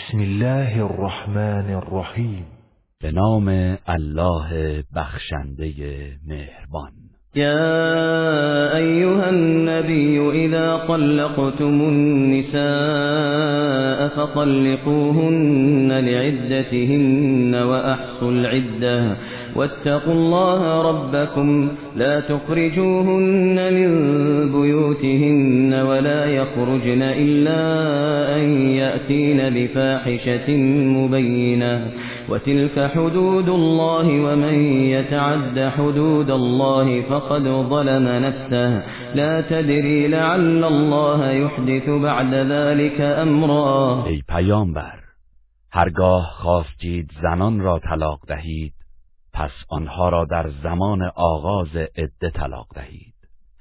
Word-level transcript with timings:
بسم 0.00 0.20
الله 0.20 0.84
الرحمن 0.84 1.74
الرحیم 1.74 2.44
به 3.02 3.10
نام 3.10 3.48
الله 3.88 4.48
بخشنده 4.96 5.78
مهربان. 6.26 6.92
يا 7.36 8.76
أيها 8.76 9.30
النبي 9.30 10.30
إذا 10.46 10.76
طلقتم 10.88 11.80
النساء 11.92 13.18
فطلقوهن 14.08 15.92
لعدتهن 15.92 17.54
وأحصوا 17.54 18.30
العدة. 18.32 19.16
واتقوا 19.56 20.12
الله 20.12 20.82
ربكم. 20.82 21.68
لا 21.96 22.20
تخرجوهن 22.20 23.74
من 23.74 23.90
بيوتهن 24.52 25.74
ولا 25.74 26.24
يخرجن 26.24 27.02
إلا 27.02 27.62
أن 28.36 28.66
يأتين 28.68 29.50
بفاحشة 29.50 30.56
مبينة. 30.96 31.90
وتلك 32.28 32.90
حدود 32.94 33.48
الله 33.48 34.06
ومن 34.06 34.54
يتعد 34.94 35.72
حدود 35.78 36.30
الله 36.30 37.02
فقد 37.02 37.42
ظلم 37.42 38.08
نفسه. 38.08 38.82
لا 39.14 39.40
تدري 39.40 40.08
لعل 40.08 40.64
الله 40.64 41.30
يحدث 41.30 41.88
بعد 41.88 42.34
ذلك 42.34 43.00
أمرا. 43.00 44.04
ای 44.06 44.22
پیامبر 44.28 45.00
هرگاه 45.72 46.22
خواستید 46.22 47.10
زنان 47.22 47.60
را 47.60 47.78
طلاق 47.78 48.20
دهید 48.28 48.72
پس 49.40 49.50
آنها 49.68 50.08
را 50.08 50.24
در 50.24 50.50
زمان 50.62 51.02
آغاز 51.14 51.76
عده 51.76 52.30
طلاق 52.30 52.66
دهید 52.74 53.14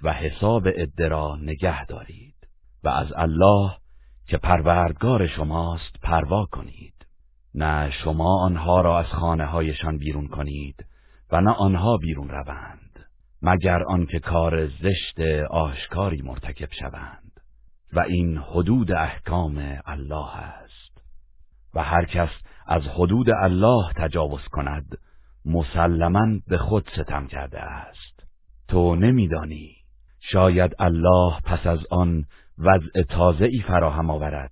و 0.03 0.13
حساب 0.13 0.67
عده 0.67 1.07
را 1.07 1.37
نگه 1.41 1.85
دارید 1.85 2.35
و 2.83 2.89
از 2.89 3.13
الله 3.15 3.71
که 4.27 4.37
پروردگار 4.37 5.27
شماست 5.27 5.99
پروا 6.01 6.45
کنید. 6.45 6.93
نه 7.55 7.91
شما 7.91 8.43
آنها 8.45 8.81
را 8.81 8.99
از 8.99 9.05
خانه 9.05 9.45
هایشان 9.45 9.97
بیرون 9.97 10.27
کنید 10.27 10.85
و 11.31 11.41
نه 11.41 11.51
آنها 11.51 11.97
بیرون 11.97 12.29
روند 12.29 13.05
مگر 13.41 13.83
آنکه 13.83 14.19
کار 14.19 14.67
زشت 14.67 15.19
آشکاری 15.49 16.21
مرتکب 16.21 16.69
شوند. 16.79 17.31
و 17.93 17.99
این 17.99 18.37
حدود 18.37 18.91
احکام 18.91 19.79
الله 19.85 20.37
است. 20.37 21.01
و 21.73 21.83
هر 21.83 22.05
کس 22.05 22.29
از 22.67 22.81
حدود 22.83 23.29
الله 23.29 23.93
تجاوز 23.95 24.47
کند 24.51 24.97
مسلما 25.49 26.39
به 26.47 26.57
خود 26.57 26.89
ستم 26.93 27.27
کرده 27.27 27.59
است. 27.59 28.23
تو 28.67 28.95
نمیدانی. 28.95 29.75
شاید 30.19 30.75
الله 30.79 31.33
پس 31.45 31.67
از 31.67 31.79
آن 31.91 32.25
وضع 32.57 33.03
تازه 33.09 33.45
ای 33.45 33.59
فراهم 33.67 34.09
آورد 34.09 34.51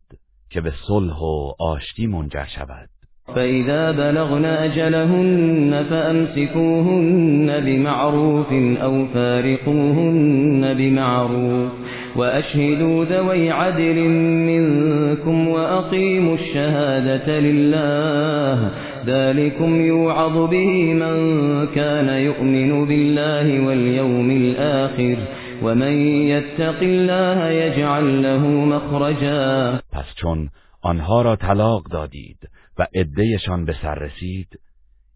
که 0.49 0.61
به 0.61 0.73
صلح 0.87 1.17
و 1.19 1.53
آشتی 1.59 2.07
منجر 2.07 2.45
شود. 2.45 2.89
فإذا 3.35 3.91
بلغن 3.91 4.45
أجلهن 4.45 5.83
فأمسكوهن 5.89 7.59
بمعروف 7.59 8.53
أو 8.81 9.05
فارقوهن 9.05 10.73
بمعروف 10.73 11.71
وأشهدوا 12.15 13.05
ذوي 13.05 13.51
عدل 13.51 13.95
منكم 14.49 15.47
وأقيموا 15.47 16.35
الشهادة 16.35 17.39
لله 17.39 18.71
ذلكم 19.07 19.81
يوعظ 19.81 20.49
به 20.49 20.93
من 20.93 21.17
كان 21.67 22.09
يؤمن 22.09 22.85
بالله 22.85 23.67
واليوم 23.67 24.31
الآخر 24.31 25.17
ومن 25.63 25.93
يتق 26.33 26.79
الله 26.81 27.49
يجعل 27.49 28.21
له 28.23 28.47
مخرجا 28.47 29.81
پس 29.91 30.05
چون 30.15 30.49
آنها 30.81 31.21
را 31.21 31.35
طلاق 31.35 31.83
دادید 31.91 32.49
و 32.79 32.87
عدهشان 32.95 33.65
به 33.65 33.75
سر 33.81 33.95
رسید 33.95 34.59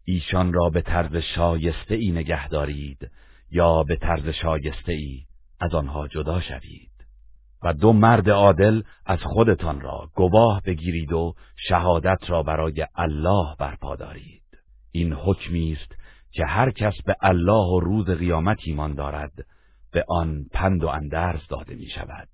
ایشان 0.06 0.54
را 0.54 0.70
به 0.70 0.82
طرز 0.82 1.16
شایسته 1.36 1.96
ای 1.96 2.12
نگه 2.12 2.48
دارید 2.48 3.12
یا 3.52 3.84
به 3.84 3.96
طرز 3.96 4.30
شایسته 4.30 4.94
ای 4.94 5.20
از 5.60 5.76
آنها 5.76 6.08
جدا 6.08 6.42
شوید. 6.42 6.91
و 7.64 7.74
دو 7.74 7.94
مرد 7.94 8.30
عادل 8.30 8.82
از 9.06 9.20
خودتان 9.24 9.82
را 9.82 10.10
گواه 10.16 10.62
بگیرید 10.66 11.14
و 11.14 11.34
شهادت 11.68 12.20
را 12.28 12.44
برای 12.44 12.86
الله 12.96 13.56
برپا 13.60 13.96
دارید. 13.96 14.42
این 14.92 15.14
حکمی 15.14 15.72
است 15.72 15.96
که 16.32 16.46
هر 16.46 16.72
کس 16.72 16.94
به 17.06 17.16
الله 17.22 17.68
و 17.68 17.80
روز 17.80 18.10
قیامت 18.10 18.58
ایمان 18.66 18.96
دارد 18.96 19.32
به 19.92 20.06
آن 20.10 20.46
پند 20.52 20.84
و 20.84 20.88
اندرز 20.88 21.48
داده 21.50 21.76
می 21.76 21.90
شود 21.90 22.28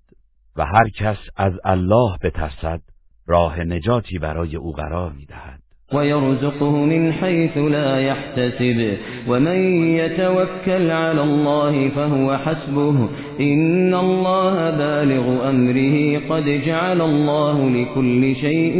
و 0.56 0.64
هر 0.64 0.88
کس 0.88 1.18
از 1.36 1.52
الله 1.64 2.18
بترسد 2.22 2.80
راه 3.26 3.60
نجاتی 3.60 4.18
برای 4.18 4.56
او 4.56 4.72
قرار 4.72 5.12
می‌دهد. 5.12 5.62
ويرزقه 5.92 6.70
من 6.70 7.12
حيث 7.12 7.56
لا 7.56 8.00
يحتسب 8.00 8.98
ومن 9.28 9.58
يتوكل 9.96 10.90
على 10.90 11.22
الله 11.22 11.88
فهو 11.88 12.36
حسبه 12.36 13.08
إن 13.40 13.94
الله 13.94 14.70
بالغ 14.70 15.50
أمره 15.50 16.18
قد 16.28 16.44
جعل 16.44 17.00
الله 17.00 17.70
لكل 17.70 18.36
شيء 18.36 18.76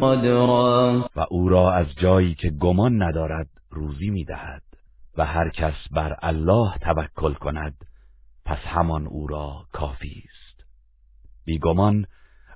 قدرا. 0.00 1.04
و 1.16 1.20
او 1.30 1.48
را 1.48 1.72
از 1.72 1.86
جایی 1.96 2.34
که 2.34 2.50
گمان 2.50 3.02
ندارد 3.02 3.48
روزی 3.70 4.10
می‌دهد 4.10 4.62
و 5.18 5.24
هر 5.24 5.48
کس 5.48 5.88
بر 5.90 6.16
الله 6.22 6.72
توکل 6.80 7.34
کند 7.34 7.74
پس 8.44 8.58
همان 8.58 9.06
او 9.06 9.26
را 9.26 9.52
کافی 9.72 10.22
است. 10.24 10.64
بیگمان 11.44 12.06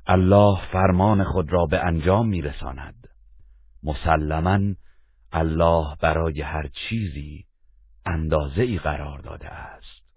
الله 0.07 0.59
فرمان 0.73 1.25
خود 1.25 1.53
را 1.53 1.67
به 1.67 1.87
انجام 1.87 2.29
میرساند. 2.29 3.08
مسلما 3.83 4.75
الله 5.33 5.97
برای 6.01 6.43
هر 6.43 6.69
چیزی 6.69 7.45
اندازه 8.07 8.63
ای 8.63 8.79
قرار 8.79 9.19
داده 9.19 9.49
است. 9.49 9.98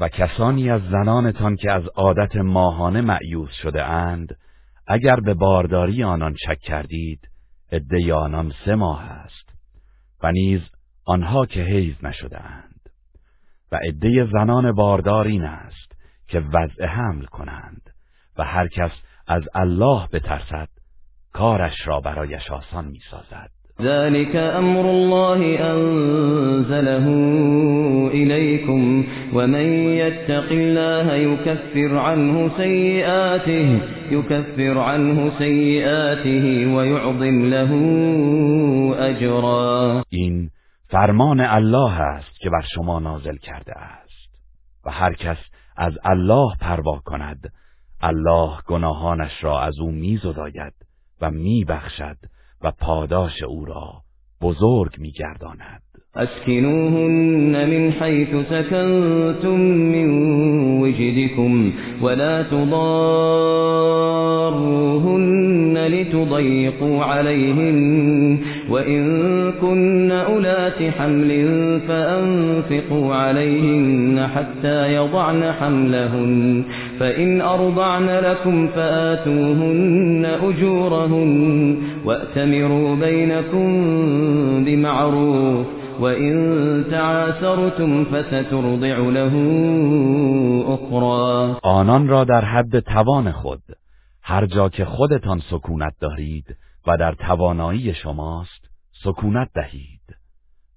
و 0.00 0.08
کسانی 0.08 0.70
از 0.70 0.82
زنانتان 0.82 1.56
که 1.56 1.72
از 1.72 1.82
عادت 1.86 2.36
ماهانه 2.36 3.00
معیوز 3.00 3.50
شده 3.50 3.84
اند 3.84 4.36
اگر 4.86 5.16
به 5.16 5.34
بارداری 5.34 6.04
آنان 6.04 6.36
شک 6.46 6.58
کردید 6.58 7.28
عده 7.72 8.14
آنان 8.14 8.52
سه 8.64 8.74
ماه 8.74 9.02
است 9.02 9.50
و 10.22 10.32
نیز 10.32 10.60
آنها 11.04 11.46
که 11.46 11.60
حیز 11.62 11.94
نشده 12.02 12.40
اند. 12.40 12.80
و 13.72 13.76
عده 13.76 14.28
زنان 14.32 14.72
باردار 14.72 15.26
این 15.26 15.44
است 15.44 15.92
که 16.28 16.40
وضع 16.40 16.86
حمل 16.86 17.24
کنند 17.24 17.82
و 18.38 18.44
هر 18.44 18.68
کس 18.68 18.90
از 19.26 19.42
الله 19.54 20.08
بترسد 20.12 20.68
کارش 21.32 21.86
را 21.86 22.00
برایش 22.00 22.50
آسان 22.50 22.84
می‌سازد. 22.84 23.59
ذلك 23.82 24.36
امر 24.36 24.90
الله 24.90 25.40
انزله 25.72 27.06
اليكم 28.14 29.04
ومن 29.34 29.66
يتق 29.72 30.52
الله 30.52 31.14
يكفر 31.14 31.98
عنه 31.98 32.50
سيئاته 32.56 33.80
يكفر 34.10 34.78
عنه 34.78 35.38
سيئاته 35.38 36.74
ويعظم 36.74 37.44
له 37.44 37.72
اجرا 38.98 40.02
این 40.08 40.50
فرمان 40.88 41.40
الله 41.40 42.00
است 42.00 42.40
که 42.40 42.50
بر 42.50 42.64
شما 42.74 42.98
نازل 42.98 43.36
کرده 43.36 43.78
است 43.78 44.30
و 44.86 44.90
هر 44.90 45.12
کس 45.14 45.38
از 45.76 45.92
الله 46.04 46.56
پروا 46.60 47.00
کند 47.04 47.52
الله 48.02 48.50
گناهانش 48.66 49.44
را 49.44 49.60
از 49.60 49.74
او 49.80 49.90
میزداید 49.92 50.72
و 51.20 51.30
میبخشد 51.30 52.16
و 52.62 52.70
پاداش 52.70 53.42
او 53.42 53.64
را 53.64 54.02
بزرگ 54.40 54.98
میگرداند. 54.98 55.82
اسکنوهن 56.16 57.70
من 57.70 57.92
حيث 57.92 58.28
سكنتم 58.50 59.60
من 59.60 60.10
وجدكم 60.80 61.72
ولا 62.02 62.42
تضاروهن 62.42 63.00
لتضيقوا 65.86 67.04
عليهن 67.04 68.38
وإن 68.70 69.02
كن 69.60 70.12
أولات 70.12 70.82
حمل 70.98 71.30
فأنفقوا 71.88 73.14
عليهن 73.14 74.26
حتى 74.34 74.94
يضعن 74.94 75.52
حملهن 75.60 76.64
فإن 77.00 77.40
أرضعن 77.40 78.06
لكم 78.06 78.68
فآتوهن 78.68 80.26
أجورهن 80.42 81.76
وأتمروا 82.04 82.96
بينكم 82.96 83.84
بمعروف 84.64 85.79
وإن 86.00 86.84
تعاسرتم 86.90 88.04
فسترضع 88.04 88.98
له 88.98 89.34
أخرى. 90.74 91.60
آنان 91.62 92.08
را 92.08 92.24
در 92.24 92.44
حد 92.44 92.80
توان 92.80 93.32
خود 93.32 93.62
هر 94.22 94.46
جا 94.46 94.68
که 94.68 94.84
خودتان 94.84 95.40
سکونت 95.50 95.92
دارید 96.00 96.56
و 96.86 96.96
در 96.96 97.12
توانایی 97.12 97.94
شماست 97.94 98.70
سکونت 99.04 99.48
دهید 99.54 100.16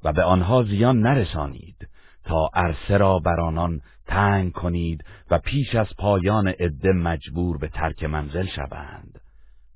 و 0.04 0.14
به 0.14 0.24
آنها 0.24 0.64
زیان 0.64 1.00
نرسانید 1.00 1.88
تا 2.26 2.50
عرصه 2.54 2.98
را 2.98 3.20
بر 3.20 3.40
آنان 3.40 3.82
تنگ 4.08 4.52
کنید 4.52 5.04
و 5.32 5.38
پیش 5.38 5.76
از 5.76 5.88
پایان 5.98 6.48
عده 6.48 6.92
مجبور 6.92 7.58
به 7.58 7.68
ترک 7.68 8.04
منزل 8.04 8.46
شوند. 8.46 9.20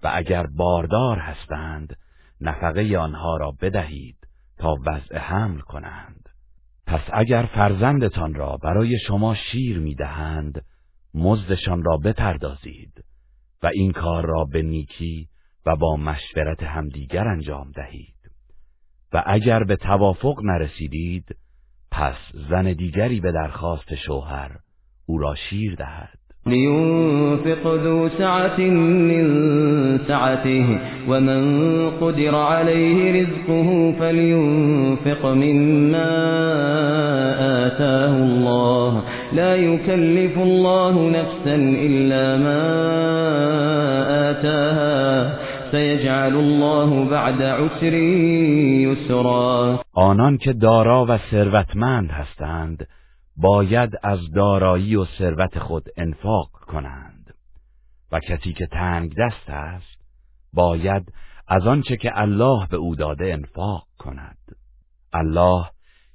و 0.03 0.11
اگر 0.13 0.47
باردار 0.47 1.17
هستند 1.17 1.97
نفقه 2.41 2.97
آنها 2.97 3.37
را 3.37 3.53
بدهید 3.61 4.26
تا 4.57 4.75
وضع 4.85 5.17
حمل 5.17 5.59
کنند. 5.59 6.29
پس 6.87 7.01
اگر 7.13 7.49
فرزندتان 7.55 8.33
را 8.33 8.57
برای 8.57 8.99
شما 9.07 9.35
شیر 9.35 9.79
می‌دهند 9.79 10.65
مزدشان 11.13 11.83
را 11.83 11.97
بپردازید 11.97 13.03
و 13.63 13.67
این 13.73 13.91
کار 13.91 14.25
را 14.25 14.45
به 14.45 14.61
نیکی 14.61 15.27
و 15.65 15.75
با 15.75 15.95
مشورت 15.95 16.63
همدیگر 16.63 17.27
انجام 17.27 17.71
دهید. 17.71 18.17
و 19.13 19.23
اگر 19.25 19.63
به 19.63 19.75
توافق 19.75 20.39
نرسیدید 20.43 21.35
پس 21.91 22.15
زن 22.49 22.73
دیگری 22.73 23.19
به 23.19 23.31
درخواست 23.31 23.95
شوهر 23.95 24.59
او 25.05 25.17
را 25.17 25.35
شیر 25.35 25.75
دهد. 25.75 26.19
لينفق 26.45 27.73
ذو 27.73 28.09
سعة 28.09 28.59
من 28.59 29.27
سعته 30.07 30.79
ومن 31.09 31.41
قدر 31.89 32.35
عليه 32.35 33.21
رزقه 33.21 33.93
فلينفق 33.99 35.25
مما 35.25 36.09
آتاه 37.67 38.17
الله. 38.17 39.03
لا 39.33 39.55
يكلف 39.55 40.37
الله 40.37 41.09
نفسا 41.09 41.55
إلا 41.55 42.37
ما 42.37 42.61
آتاها. 44.29 45.33
سيجعل 45.71 46.35
الله 46.35 47.09
بعد 47.09 47.41
عسر 47.41 47.93
يسرا. 48.83 49.79
آنان 49.97 50.37
که 50.37 50.53
دارا 50.53 51.05
و 51.05 51.17
ثروتمند 51.17 52.09
هستند 52.11 52.87
باید 53.37 53.89
از 54.03 54.19
دارایی 54.35 54.95
و 54.95 55.05
ثروت 55.05 55.59
خود 55.59 55.85
انفاق 55.97 56.51
کنند. 56.51 57.33
و 58.11 58.19
کسی 58.19 58.53
که 58.53 58.67
تنگ 58.67 59.15
دست 59.17 59.49
است 59.49 60.01
باید 60.53 61.13
از 61.47 61.67
آنچه 61.67 61.97
که 61.97 62.21
الله 62.21 62.67
به 62.67 62.77
او 62.77 62.95
داده 62.95 63.33
انفاق 63.33 63.87
کند. 63.97 64.37
الله 65.13 65.65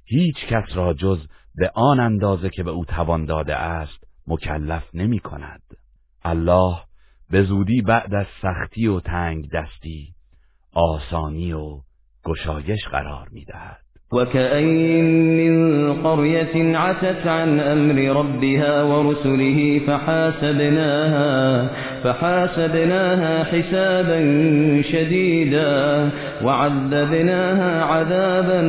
هیچ 0.05 0.35
کس 0.49 0.75
را 0.75 0.93
جز 0.93 1.27
به 1.55 1.71
آن 1.75 1.99
اندازه 1.99 2.49
که 2.49 2.63
به 2.63 2.71
او 2.71 2.85
توان 2.85 3.25
داده 3.25 3.55
است 3.55 4.07
مکلف 4.27 4.83
نمی 4.93 5.19
کند. 5.19 5.61
الله 6.23 6.77
به 7.29 7.43
زودی 7.43 7.81
بعد 7.81 8.13
از 8.13 8.25
سختی 8.41 8.87
و 8.87 8.99
تنگ 8.99 9.49
دستی 9.51 10.15
آسانی 10.73 11.53
و 11.53 11.81
گشایش 12.25 12.87
قرار 12.91 13.29
می 13.31 13.45
دهد. 13.45 13.82
وكأين 14.13 15.05
من 15.37 15.53
قرية 16.03 16.77
عتت 16.77 17.27
عن 17.27 17.59
أمر 17.59 18.19
ربها 18.19 18.83
ورسله 18.83 19.81
فحاسبناها 19.87 21.69
فحاسبناها 22.03 23.43
حسابا 23.43 24.19
شديدا 24.81 26.11
وعذبناها 26.43 27.83
عذابا 27.83 28.61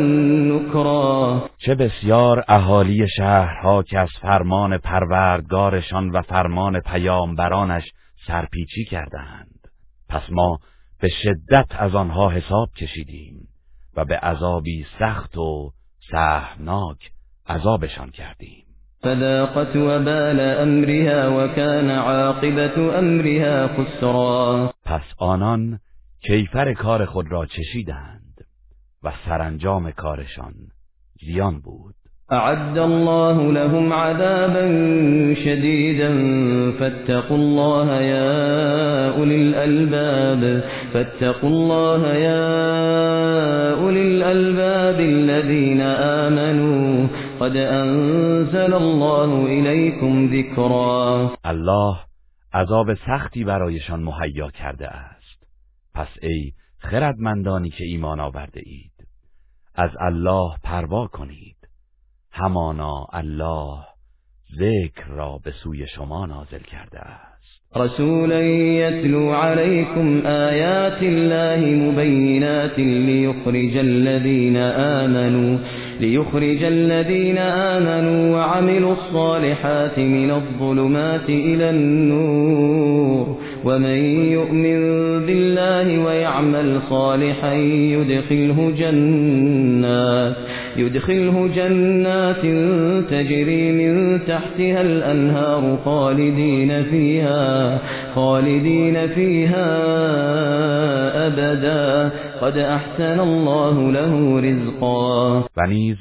نكرا. 0.53 1.43
چه 1.59 1.75
بسیار 1.75 2.45
اهالی 2.49 3.07
شهرها 3.17 3.83
که 3.83 3.99
از 3.99 4.11
فرمان 4.23 4.79
پروردگارشان 4.79 6.11
و 6.11 6.23
فرمان 6.23 6.81
پیامبرانش 6.81 7.85
سرپیچی 8.27 8.85
کردند 8.85 9.61
پس 10.09 10.23
ما 10.31 10.59
به 11.01 11.09
شدت 11.09 11.67
از 11.79 11.95
آنها 11.95 12.31
حساب 12.31 12.69
کشیدیم. 12.77 13.54
و 13.97 14.05
به 14.05 14.17
عذابی 14.17 14.87
سخت 14.99 15.37
و 15.39 15.73
سهمناک 16.11 17.11
عذابشان 17.47 18.11
کردیم. 18.11 18.65
فذاقت 19.03 19.77
وبال 19.77 20.41
امرها 20.41 21.45
وكان 21.45 21.91
عاقبت 21.91 22.79
امرها 22.79 23.69
خسرا. 23.69 24.73
پس 24.85 25.03
آنان 25.19 25.79
کیفر 26.21 26.75
کار 26.75 27.05
خود 27.05 27.33
را 27.33 27.47
چشیدند 27.47 28.45
و 29.03 29.13
سرانجام 29.25 29.91
کارشان 29.91 30.55
زیان 31.21 31.61
بود. 31.61 31.95
أعد 32.35 32.79
الله 32.79 33.53
لهم 33.53 33.93
عذابا 33.93 34.65
شديدا. 35.35 36.11
فاتقوا 36.79 37.37
الله 37.37 37.95
يا 37.95 39.09
أولي 39.17 39.37
الألباب. 39.37 40.65
فاتقوا 40.93 41.51
الله 41.51 42.15
يا 42.15 42.45
أولي 43.75 44.03
الألباب 44.03 45.01
الذين 45.01 45.81
آمنوا. 45.81 47.07
قد 47.41 47.57
أنزل 47.57 48.75
الله 48.75 49.47
إليكم 49.47 50.27
ذكرا. 50.27 51.31
الله 51.47 51.97
عذاب 52.55 52.95
سختی 52.95 53.45
برایشان 53.45 54.01
مهیا 54.01 54.51
کرده 54.51 54.89
است. 54.89 55.47
پس 55.95 56.09
ای 56.23 56.53
خردمندانی 56.79 57.71
که 57.71 57.85
ایمان 57.85 58.21
آورده 58.21 58.61
اید 58.65 58.93
از 59.75 59.91
الله 60.01 60.51
پروا 60.63 61.07
کنید. 61.07 61.57
همانا 62.37 63.07
الله 63.13 63.79
ذکر 64.59 65.09
را 65.09 65.39
به 65.45 65.51
سوی 65.51 65.87
شما 65.87 66.27
نازل 66.27 66.59
کرده 66.59 67.01
است. 67.01 67.35
رسولا 67.77 68.41
يتلو 68.41 69.33
عليكم 69.33 70.27
آيات 70.27 71.03
الله 71.03 71.61
مبينات 71.67 72.79
ليخرج 72.79 73.77
الذين 73.77 74.57
آمنوا 74.57 75.59
ليخرج 76.01 76.63
الذين 76.63 77.39
آمنوا 77.39 78.37
وعملوا 78.37 78.93
الصالحات 78.93 79.99
من 79.99 80.31
الظلمات 80.31 81.29
إلى 81.29 81.71
النور. 81.71 83.39
ومن 83.65 83.99
يؤمن 84.37 84.81
بالله 85.27 86.05
ويعمل 86.05 86.81
صالحا 86.91 87.55
يدخله 87.55 88.75
جنات. 88.79 90.37
يدخله 90.77 91.49
جنات 91.49 92.41
تجري 93.11 93.73
من 93.73 94.19
تحتها 94.27 94.81
الأنهار 94.81 95.77
خالدين 95.85 96.85
فيها 96.85 97.81
خالدين 98.15 99.07
فيها 99.07 99.67
أبدا. 101.27 102.13
قد 102.41 102.59
أحسن 102.59 103.21
الله 103.21 103.93
له 103.93 104.41
رزقا. 104.41 105.41
و 105.57 105.67
نیز 105.69 105.97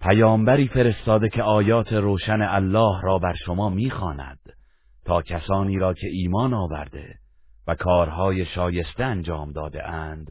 پیامبری 0.00 0.68
فرستاده 0.68 1.28
که 1.28 1.42
آیات 1.42 1.92
روشن 1.92 2.42
الله 2.42 3.00
را 3.02 3.18
بر 3.18 3.34
شما 3.46 3.68
می‌خواند 3.68 4.38
تا 5.04 5.22
کسانی 5.22 5.78
را 5.78 5.94
که 5.94 6.06
ایمان 6.12 6.54
آورده 6.54 7.14
و 7.66 7.74
کارهای 7.74 8.44
شایسته 8.44 9.04
انجام 9.04 9.52
داده 9.52 9.88
اند 9.88 10.26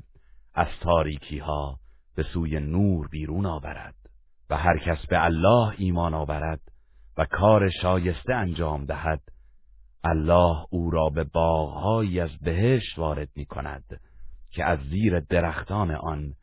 از 0.55 0.67
تاریکی 0.81 1.37
ها 1.37 1.78
به 2.19 2.25
سوی 2.33 2.59
نور 2.59 3.07
بیرون 3.07 3.45
آورد 3.45 3.95
و 4.49 4.57
هر 4.57 4.77
کس 4.77 5.05
به 5.05 5.25
الله 5.25 5.73
ایمان 5.77 6.13
آورد 6.13 6.61
و 7.17 7.25
کار 7.25 7.69
شایسته 7.69 8.35
انجام 8.35 8.85
دهد 8.85 9.21
الله 10.03 10.65
او 10.69 10.89
را 10.89 11.09
به 11.09 11.23
باغهایی 11.23 12.19
از 12.19 12.29
بهشت 12.41 12.99
وارد 12.99 13.29
می 13.35 13.45
کند 13.45 14.01
که 14.51 14.65
از 14.65 14.79
زیر 14.79 15.19
درختان 15.19 15.91
آن 15.91 16.33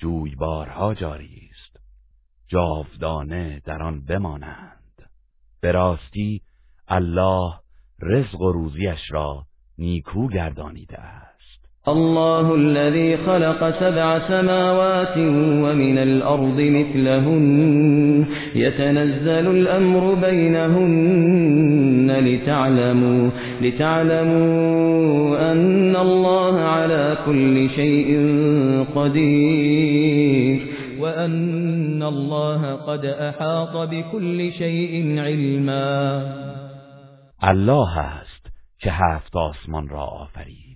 جویبارها 0.00 0.94
جاری 0.94 1.50
است. 1.50 1.76
جاودانه 2.46 3.60
در 3.64 3.82
آن 3.82 4.04
بمانند. 4.04 5.08
به 5.60 5.72
راستی 5.72 6.42
الله 6.88 7.54
رزق 8.02 8.40
و 8.40 8.52
روزیش 8.52 9.00
را 9.10 9.46
نیکو 9.78 10.28
گردانیده 10.28 11.00
است. 11.00 11.41
الله 11.88 12.54
الذي 12.54 13.16
خلق 13.16 13.80
سبع 13.80 14.18
سماوات 14.28 15.18
ومن 15.64 15.98
الأرض 15.98 16.60
مثلهن. 16.60 18.26
يتنزل 18.54 19.46
الأمر 19.50 20.14
بينهن 20.14 22.10
لتعلموا, 22.20 23.30
لتعلموا 23.62 25.52
أن 25.52 25.96
الله 25.96 26.60
على 26.60 27.16
كل 27.26 27.70
شيء 27.70 28.18
قدير. 28.94 30.60
وأن 31.00 32.02
الله 32.02 32.74
قد 32.74 33.04
أحاط 33.04 33.88
بكل 33.88 34.52
شيء 34.52 35.20
علما. 35.20 36.22
الله 37.42 37.98
است 37.98 38.46
که 38.80 38.92
آسمان 39.34 39.88
را 39.88 40.04
آفرید. 40.04 40.71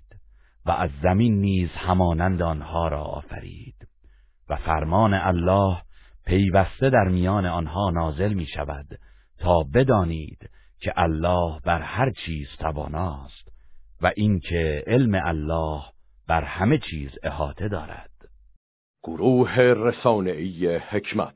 و 0.67 0.71
از 0.71 0.89
زمین 1.03 1.41
نیز 1.41 1.69
همانند 1.69 2.41
آنها 2.41 2.87
را 2.87 3.01
آفرید. 3.01 3.87
و 4.49 4.55
فرمان 4.55 5.13
الله 5.13 5.77
پیوسته 6.25 6.89
در 6.89 7.07
میان 7.07 7.45
آنها 7.45 7.89
نازل 7.89 8.33
می 8.33 8.47
شود 8.47 8.99
تا 9.39 9.63
بدانید 9.73 10.49
که 10.79 10.93
الله 10.95 11.59
بر 11.59 11.81
هر 11.81 12.11
چیز 12.25 12.47
تواناست 12.59 13.51
و 14.01 14.11
اینکه 14.15 14.83
علم 14.87 15.21
الله 15.25 15.81
بر 16.27 16.43
همه 16.43 16.77
چیز 16.77 17.11
احاطه 17.23 17.67
دارد. 17.67 18.11
گروه 19.03 19.55
رسانه‌ای 19.59 20.77
حکمت 20.77 21.35